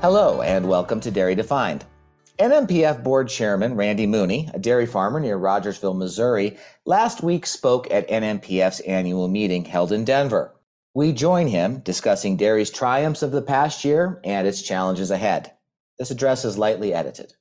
[0.00, 1.84] Hello, and welcome to Dairy Defined.
[2.38, 6.56] NMPF Board Chairman Randy Mooney, a dairy farmer near Rogersville, Missouri,
[6.86, 10.54] last week spoke at NMPF's annual meeting held in Denver.
[10.94, 15.54] We join him discussing dairy's triumphs of the past year and its challenges ahead.
[15.98, 17.34] This address is lightly edited.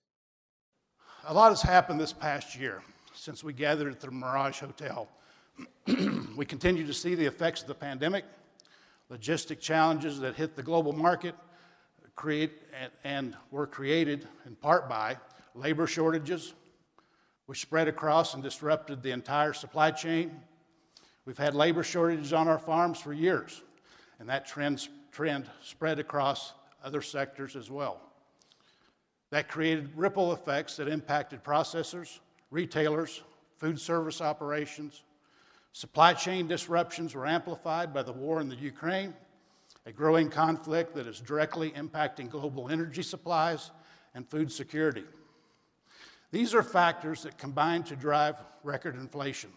[1.28, 2.82] A lot has happened this past year
[3.14, 5.08] since we gathered at the Mirage Hotel.
[6.36, 8.26] we continue to see the effects of the pandemic,
[9.12, 11.36] logistic challenges that hit the global market,
[12.18, 15.16] create and, and were created in part by
[15.56, 16.54] labor shortages,
[17.46, 20.32] which spread across and disrupted the entire supply chain.
[21.26, 23.62] We've had labor shortages on our farms for years,
[24.20, 26.54] and that trend, trend spread across
[26.84, 28.02] other sectors as well.
[29.30, 33.22] That created ripple effects that impacted processors, retailers,
[33.58, 35.04] food service operations.
[35.74, 39.14] Supply chain disruptions were amplified by the war in the Ukraine
[39.88, 43.72] a growing conflict that is directly impacting global energy supplies
[44.14, 45.06] and food security.
[46.30, 49.50] These are factors that combine to drive record inflation.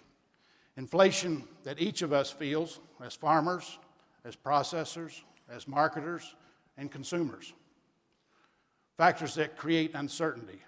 [0.76, 3.80] Inflation that each of us feels as farmers,
[4.24, 5.20] as processors,
[5.50, 6.36] as marketers,
[6.78, 7.52] and consumers.
[8.96, 10.60] Factors that create uncertainty,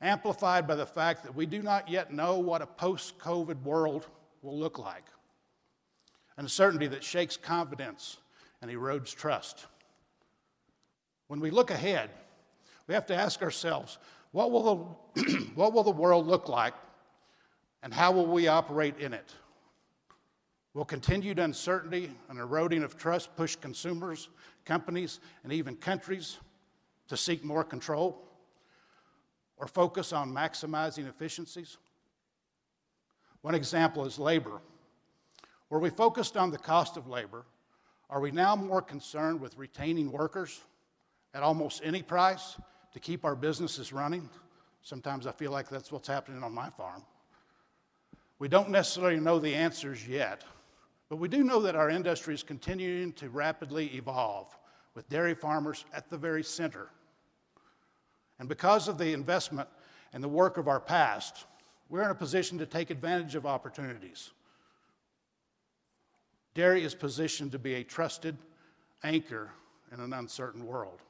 [0.00, 4.06] amplified by the fact that we do not yet know what a post COVID world
[4.40, 5.04] will look like.
[6.38, 8.16] Uncertainty that shakes confidence
[8.64, 9.66] and erodes trust.
[11.28, 12.08] When we look ahead,
[12.86, 13.98] we have to ask ourselves
[14.32, 15.22] what will the,
[15.54, 16.72] what will the world look like
[17.82, 19.34] and how will we operate in it?
[20.72, 24.30] Will continued uncertainty and eroding of trust push consumers,
[24.64, 26.38] companies, and even countries
[27.08, 28.26] to seek more control
[29.58, 31.76] or focus on maximizing efficiencies?
[33.42, 34.62] One example is labor.
[35.68, 37.44] Where we focused on the cost of labor,
[38.14, 40.60] are we now more concerned with retaining workers
[41.34, 42.56] at almost any price
[42.92, 44.30] to keep our businesses running?
[44.82, 47.02] Sometimes I feel like that's what's happening on my farm.
[48.38, 50.44] We don't necessarily know the answers yet,
[51.08, 54.56] but we do know that our industry is continuing to rapidly evolve
[54.94, 56.90] with dairy farmers at the very center.
[58.38, 59.68] And because of the investment
[60.12, 61.46] and the work of our past,
[61.88, 64.30] we're in a position to take advantage of opportunities.
[66.54, 68.36] Dairy is positioned to be a trusted
[69.02, 69.50] anchor
[69.92, 71.00] in an uncertain world.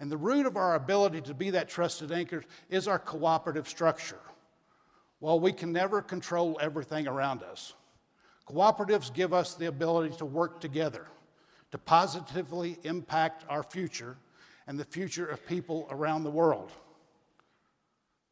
[0.00, 4.18] And the root of our ability to be that trusted anchor is our cooperative structure.
[5.20, 7.74] While we can never control everything around us,
[8.48, 11.06] cooperatives give us the ability to work together
[11.70, 14.16] to positively impact our future
[14.66, 16.70] and the future of people around the world.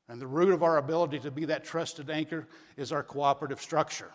[0.08, 2.46] And the root of our ability to be that trusted anchor
[2.76, 4.10] is our cooperative structure.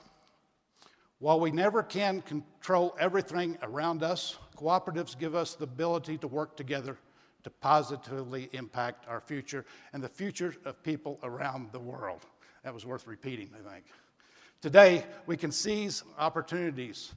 [1.25, 6.56] While we never can control everything around us, cooperatives give us the ability to work
[6.56, 7.00] together
[7.41, 12.22] to positively impact our future and the future of people around the world.
[12.63, 13.86] That was worth repeating, I think.
[14.62, 17.12] Today, we can seize opportunities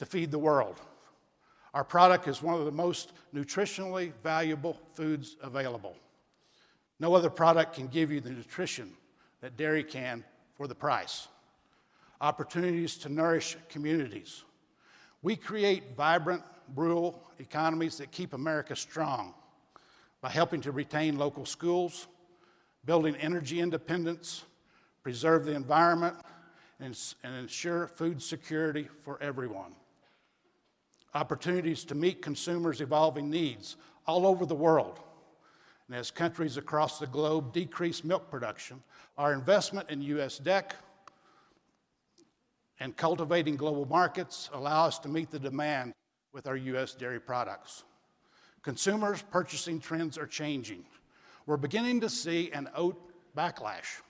[0.00, 0.80] to feed the world.
[1.74, 5.94] Our product is one of the most nutritionally valuable foods available.
[6.98, 8.90] No other product can give you the nutrition
[9.42, 10.24] that dairy can
[10.56, 11.28] for the price
[12.24, 14.44] opportunities to nourish communities.
[15.20, 16.42] We create vibrant
[16.74, 19.34] rural economies that keep America strong
[20.22, 22.06] by helping to retain local schools,
[22.86, 24.44] building energy independence,
[25.02, 26.16] preserve the environment,
[26.80, 29.74] and, and ensure food security for everyone.
[31.12, 34.98] Opportunities to meet consumers' evolving needs all over the world.
[35.88, 38.82] And as countries across the globe decrease milk production,
[39.18, 40.72] our investment in US DEC
[42.84, 45.94] and cultivating global markets allow us to meet the demand
[46.34, 46.92] with our U.S.
[46.92, 47.82] dairy products.
[48.60, 50.84] Consumers' purchasing trends are changing.
[51.46, 53.00] We're beginning to see an oat
[53.34, 54.02] backlash,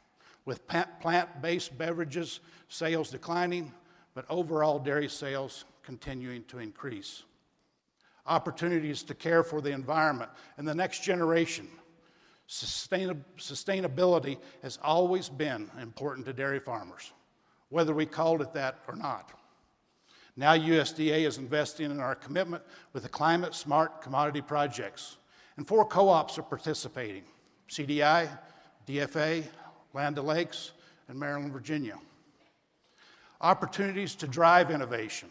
[0.45, 3.73] with plant based beverages sales declining,
[4.13, 7.23] but overall dairy sales continuing to increase.
[8.27, 11.69] Opportunities to care for the environment and the next generation.
[12.49, 17.13] Sustainability has always been important to dairy farmers
[17.69, 19.31] whether we called it that or not.
[20.37, 25.17] Now, USDA is investing in our commitment with the climate smart commodity projects,
[25.57, 27.23] and four co ops are participating
[27.69, 28.29] CDI,
[28.87, 29.45] DFA,
[29.93, 30.73] Land O'Lakes,
[31.09, 31.99] and Maryland, Virginia.
[33.41, 35.29] Opportunities to drive innovation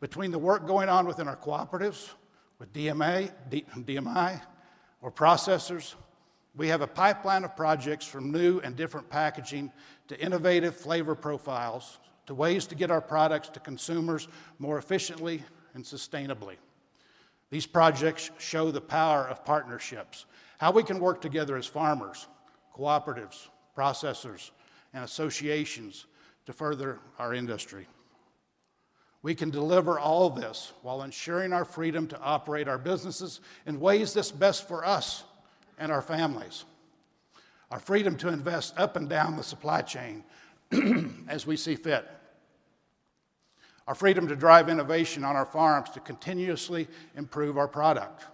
[0.00, 2.12] between the work going on within our cooperatives
[2.58, 4.40] with DMA, DMI,
[5.02, 5.94] or processors,
[6.56, 9.70] we have a pipeline of projects from new and different packaging
[10.08, 14.26] to innovative flavor profiles to ways to get our products to consumers
[14.58, 15.42] more efficiently
[15.74, 16.56] and sustainably.
[17.50, 20.24] These projects show the power of partnerships,
[20.58, 22.26] how we can work together as farmers,
[22.74, 24.50] cooperatives, processors,
[24.94, 26.06] and associations
[26.46, 27.86] to further our industry.
[29.22, 34.14] We can deliver all this while ensuring our freedom to operate our businesses in ways
[34.14, 35.24] that's best for us
[35.78, 36.64] and our families.
[37.70, 40.24] Our freedom to invest up and down the supply chain
[41.28, 42.08] as we see fit.
[43.86, 48.24] Our freedom to drive innovation on our farms to continuously improve our product.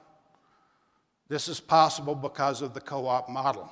[1.29, 3.71] This is possible because of the co op model.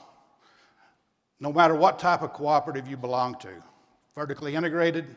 [1.40, 3.50] No matter what type of cooperative you belong to,
[4.14, 5.16] vertically integrated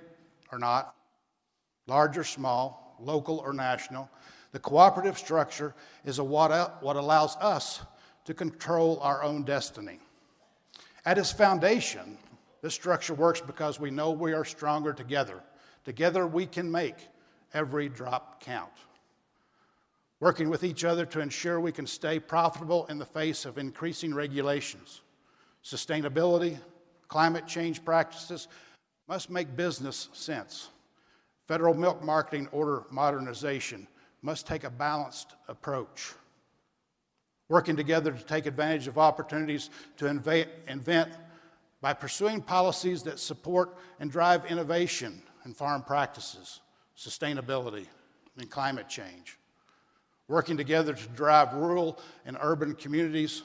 [0.51, 0.95] or not,
[1.85, 4.09] large or small, local or national,
[4.53, 5.73] the cooperative structure
[6.05, 7.81] is what, what allows us
[8.25, 9.99] to control our own destiny.
[11.05, 12.17] At its foundation,
[12.61, 15.43] this structure works because we know we are stronger together.
[15.83, 16.95] Together, we can make
[17.53, 18.71] every drop count.
[20.21, 24.13] Working with each other to ensure we can stay profitable in the face of increasing
[24.13, 25.01] regulations.
[25.65, 26.57] Sustainability,
[27.09, 28.47] climate change practices
[29.09, 30.69] must make business sense.
[31.45, 33.85] Federal milk marketing order modernization
[34.21, 36.13] must take a balanced approach.
[37.49, 41.09] Working together to take advantage of opportunities to invent
[41.81, 46.61] by pursuing policies that support and drive innovation in farm practices,
[46.97, 47.85] sustainability,
[48.37, 49.37] and climate change.
[50.29, 53.43] Working together to drive rural and urban communities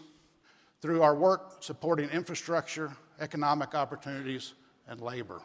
[0.81, 4.55] through our work supporting infrastructure, economic opportunities,
[4.87, 5.41] and labor.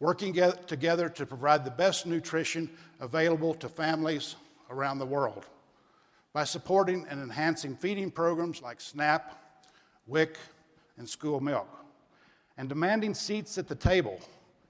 [0.00, 0.34] Working
[0.66, 4.34] together to provide the best nutrition available to families
[4.68, 5.46] around the world
[6.32, 9.38] by supporting and enhancing feeding programs like SNAP,
[10.06, 10.38] WIC,
[10.98, 11.68] and school milk,
[12.56, 14.20] and demanding seats at the table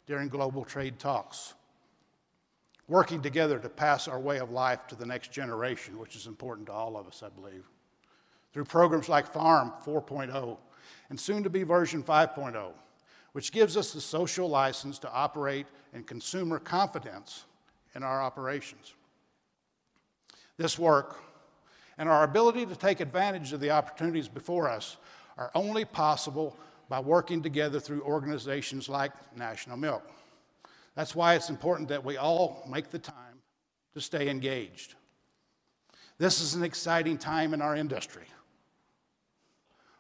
[0.06, 1.54] during global trade talks.
[2.88, 6.66] Working together to pass our way of life to the next generation, which is important
[6.66, 7.64] to all of us, I believe.
[8.52, 10.58] Through programs like Farm 4.0
[11.08, 12.72] and soon to be version 5.0,
[13.32, 17.44] which gives us the social license to operate and consumer confidence
[17.94, 18.94] in our operations.
[20.58, 21.22] This work
[22.02, 24.96] and our ability to take advantage of the opportunities before us
[25.38, 26.56] are only possible
[26.88, 30.02] by working together through organizations like National Milk.
[30.96, 33.40] That's why it's important that we all make the time
[33.94, 34.96] to stay engaged.
[36.18, 38.26] This is an exciting time in our industry.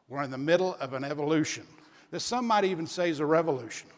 [0.08, 1.68] We're in the middle of an evolution
[2.10, 3.88] that some might even say is a revolution.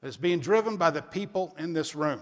[0.00, 2.20] It's being driven by the people in this room,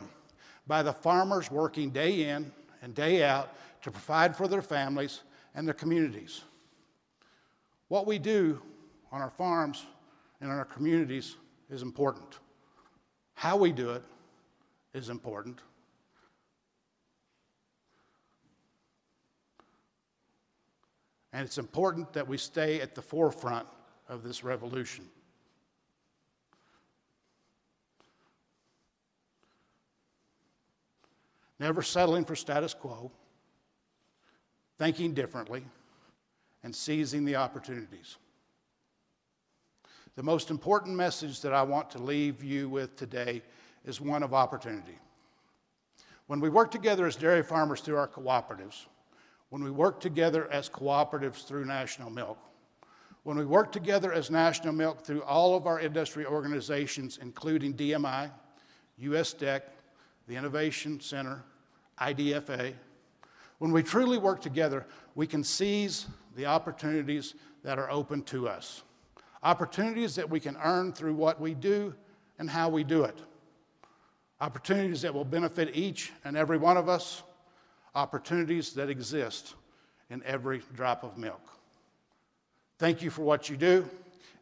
[0.67, 2.51] by the farmers working day in
[2.81, 5.23] and day out to provide for their families
[5.55, 6.43] and their communities.
[7.89, 8.61] What we do
[9.11, 9.85] on our farms
[10.41, 11.37] and in our communities
[11.71, 12.39] is important.
[13.35, 14.03] How we do it
[14.95, 15.61] is important.
[21.33, 23.67] And it's important that we stay at the forefront
[24.09, 25.07] of this revolution.
[31.59, 33.11] Never settling for status quo,
[34.83, 35.65] thinking differently,
[36.65, 38.17] and seizing the opportunities.
[40.17, 43.43] The most important message that I want to leave you with today
[43.85, 44.99] is one of opportunity.
[46.27, 48.87] When we work together as dairy farmers through our cooperatives,
[49.51, 52.39] when we work together as cooperatives through National Milk,
[53.23, 58.33] when we work together as National Milk through all of our industry organizations, including DMI,
[59.01, 59.61] USDEC,
[60.27, 61.45] the Innovation Center,
[62.01, 62.75] IDFA,
[63.63, 68.83] when we truly work together, we can seize the opportunities that are open to us.
[69.45, 71.95] Opportunities that we can earn through what we do
[72.41, 73.17] and how we do it.
[74.41, 77.23] Opportunities that will benefit each and every one of us.
[77.95, 79.55] Opportunities that exist
[80.11, 81.49] in every drop of milk.
[82.81, 83.89] Thank you for what you do,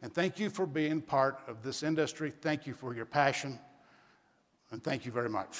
[0.01, 2.33] and thank you for being part of this industry.
[2.41, 3.59] Thank you for your passion,
[4.71, 5.59] and thank you very much.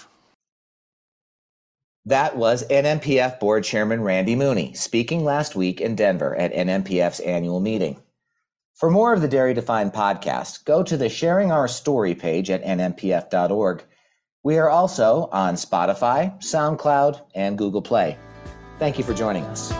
[2.05, 7.59] That was NMPF Board Chairman Randy Mooney speaking last week in Denver at NMPF's annual
[7.59, 8.01] meeting.
[8.73, 12.63] For more of the Dairy Defined podcast, go to the Sharing Our Story page at
[12.63, 13.83] nmpf.org.
[14.43, 18.17] We are also on Spotify, SoundCloud, and Google Play.
[18.79, 19.71] Thank you for joining us.